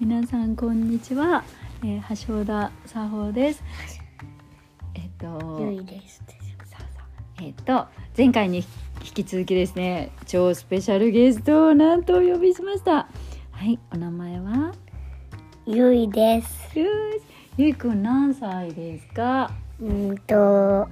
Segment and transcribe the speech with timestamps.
[0.00, 1.42] 皆さんこんにちは、
[1.82, 3.62] えー、橋田佐保です
[4.94, 6.22] えっ、とゆいです。
[7.40, 7.86] えっ、と
[8.16, 8.58] 前回に
[9.04, 13.08] 引き続きですね超スペシャルゲストをなんとお呼びしました
[13.52, 14.72] はいお名前は？
[15.66, 16.48] ゆいです。
[17.56, 19.50] ゆいくん何歳ですか？
[19.80, 20.88] うんと。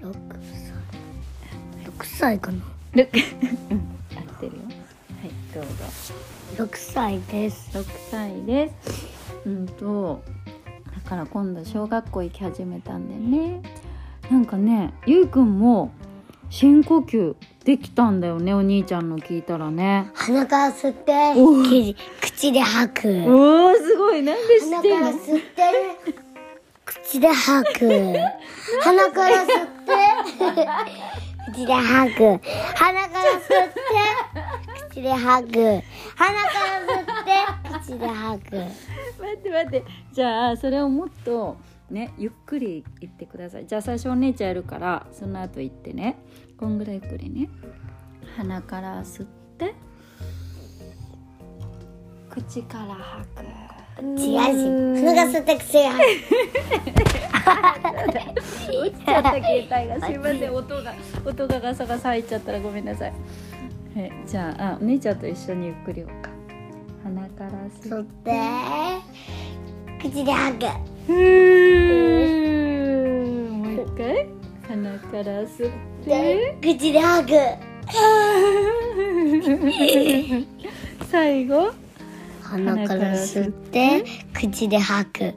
[0.00, 1.84] 六歳。
[1.84, 2.75] 六歳かな。
[2.96, 3.78] ルッうん。
[4.16, 4.62] 合ってるよ。
[5.20, 5.68] はいどうぞ。
[6.58, 7.76] 六歳です。
[7.76, 9.06] 6歳です。
[9.44, 10.22] うんと
[11.04, 13.62] だから今度小学校行き始めたんでね。
[14.30, 15.92] なんかねゆいくんも
[16.50, 20.10] 深呼吸できたんだよねお兄ちゃんの聞いたらね。
[20.14, 23.08] 鼻から吸って口口で吐く。
[23.08, 24.22] おーすごい。
[24.22, 25.06] なんで知鼻ってんの？
[25.06, 25.62] から吸って、
[26.84, 28.14] 口で吐く。
[28.82, 30.68] 鼻から吸って、
[31.56, 32.40] 口で吐く。
[32.74, 33.80] 鼻から吸って、
[34.90, 35.82] 口で吐く。
[36.14, 38.56] 鼻から吸って、口で吐く。
[38.56, 41.56] 待って待ってじゃあそれをもっと
[41.90, 46.18] ねゆっくり言ってくださいじゃあ最初お姉ちゃんやるからその後言ってね
[46.58, 47.48] こんぐらいゆっくりね
[48.36, 49.26] 鼻から吸っ
[49.58, 49.74] て
[52.28, 53.44] 口から吐く
[53.98, 57.85] 違うし、鼻から吸って、口で吐く。
[59.22, 60.00] 携帯が。
[60.06, 63.12] すいません音が音がガサガサ入っちゃったらごめんなさい。
[63.96, 66.30] はいじゃああお姉ちゃんと一緒にゆっくりようか。
[67.04, 67.50] 鼻から
[67.80, 68.32] 吸って、
[70.02, 70.66] 口で吐く。
[71.06, 71.16] ふー
[73.52, 74.26] もう一回。
[74.66, 75.72] 鼻から吸っ
[76.04, 76.10] て。
[76.10, 77.38] で、口で吐く。
[81.10, 81.72] 最後。
[82.42, 85.32] 鼻から吸って、口で吐く。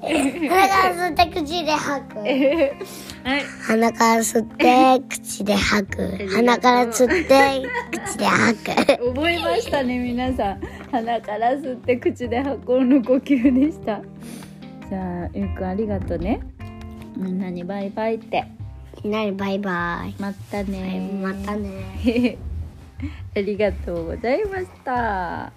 [0.00, 2.18] 鼻から吸って、口で吐く。
[2.18, 6.28] はい鼻から吸って、口で吐く。
[6.28, 8.74] 鼻から吸って、口で吐く。
[9.14, 10.60] 覚えましたね皆さん
[10.90, 14.00] 鼻から吸って口で吐こうの呼吸でした
[14.88, 16.40] じゃあゆうくんありがとうね
[17.16, 18.44] みんなにバイバイって
[19.02, 20.14] みんなにバイバイ。
[20.20, 22.38] またねまたね。
[23.36, 25.52] ありがとうございました